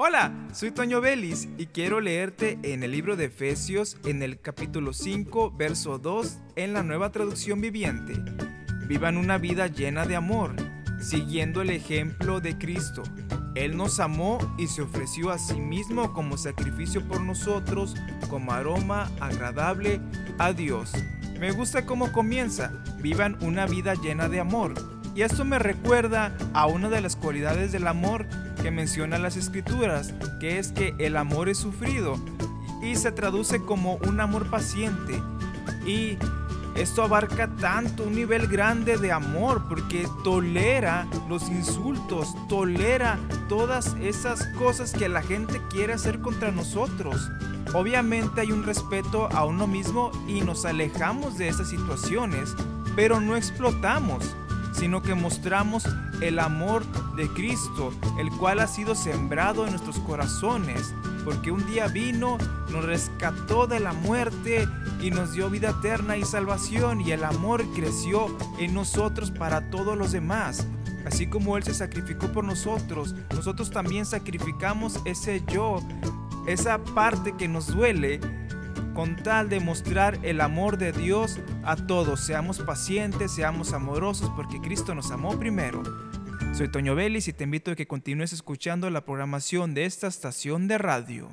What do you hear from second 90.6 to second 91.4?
de radio.